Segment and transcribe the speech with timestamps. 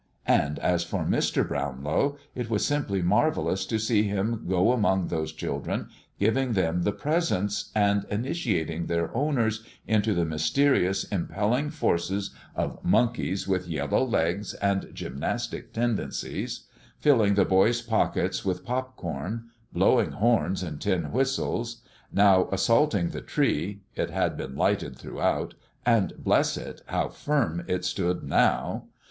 [0.25, 1.47] And as for Mr.
[1.47, 5.89] Brownlow, it was simply marvelous to see him go among those children,
[6.19, 13.47] giving them the presents, and initiating their owners into the mysterious impelling forces of monkeys
[13.47, 16.65] with yellow legs and gymnastic tendencies;
[16.97, 23.21] filling the boys' pockets with pop corn, blowing horns and tin whistles; now assaulting the
[23.21, 25.53] tree (it had been lighted throughout,
[25.85, 28.85] and bless it how firm it stood now!)